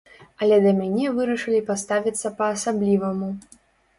[0.43, 3.29] Але да мяне вырашылі паставіцца па-асабліваму.